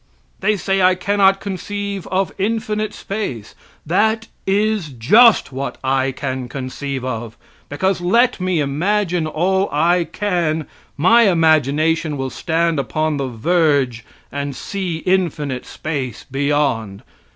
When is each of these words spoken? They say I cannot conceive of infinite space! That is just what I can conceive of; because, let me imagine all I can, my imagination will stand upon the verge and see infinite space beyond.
They 0.39 0.57
say 0.57 0.81
I 0.81 0.95
cannot 0.95 1.39
conceive 1.39 2.07
of 2.07 2.31
infinite 2.39 2.91
space! 2.91 3.53
That 3.85 4.29
is 4.47 4.89
just 4.89 5.51
what 5.51 5.77
I 5.83 6.11
can 6.11 6.49
conceive 6.49 7.05
of; 7.05 7.37
because, 7.69 8.01
let 8.01 8.39
me 8.41 8.61
imagine 8.61 9.27
all 9.27 9.69
I 9.71 10.05
can, 10.11 10.65
my 10.97 11.29
imagination 11.29 12.17
will 12.17 12.31
stand 12.31 12.79
upon 12.79 13.17
the 13.17 13.27
verge 13.27 14.03
and 14.31 14.55
see 14.55 15.03
infinite 15.05 15.67
space 15.67 16.23
beyond. 16.31 17.03